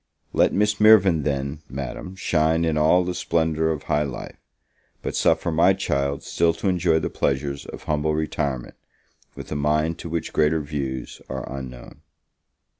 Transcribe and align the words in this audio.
Let 0.33 0.51
Miss 0.51 0.79
Mirvan, 0.81 1.21
then, 1.21 1.61
Madam, 1.69 2.15
shine 2.15 2.65
in 2.65 2.75
all 2.75 3.03
the 3.03 3.13
splendour 3.13 3.69
of 3.69 3.83
high 3.83 4.01
life; 4.01 4.39
but 5.03 5.15
suffer 5.15 5.51
my 5.51 5.73
child 5.73 6.23
still 6.23 6.53
to 6.55 6.67
enjoy 6.67 6.97
the 6.97 7.11
pleasures 7.11 7.67
of 7.67 7.83
humble 7.83 8.15
retirement, 8.15 8.73
with 9.35 9.51
a 9.51 9.55
mind 9.55 9.99
to 9.99 10.09
which 10.09 10.33
greater 10.33 10.61
views 10.61 11.21
are 11.29 11.47
unknown. 11.55 12.01